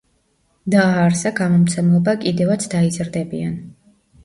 [0.75, 3.57] დააარსა გამომცემლობა „კიდევაც დაიზრდებიან“.